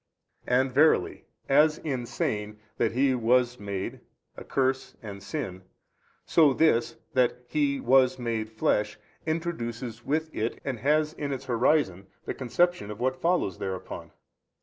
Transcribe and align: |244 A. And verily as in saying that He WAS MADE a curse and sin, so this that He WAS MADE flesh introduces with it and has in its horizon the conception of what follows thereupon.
|244 0.47 0.51
A. 0.51 0.59
And 0.61 0.71
verily 0.71 1.25
as 1.47 1.77
in 1.77 2.07
saying 2.07 2.59
that 2.77 2.93
He 2.93 3.13
WAS 3.13 3.59
MADE 3.59 3.99
a 4.35 4.43
curse 4.43 4.95
and 5.03 5.21
sin, 5.21 5.61
so 6.25 6.53
this 6.55 6.95
that 7.13 7.37
He 7.45 7.79
WAS 7.79 8.17
MADE 8.17 8.49
flesh 8.49 8.97
introduces 9.27 10.03
with 10.03 10.33
it 10.33 10.59
and 10.65 10.79
has 10.79 11.13
in 11.13 11.31
its 11.31 11.45
horizon 11.45 12.07
the 12.25 12.33
conception 12.33 12.89
of 12.89 12.99
what 12.99 13.21
follows 13.21 13.59
thereupon. 13.59 14.09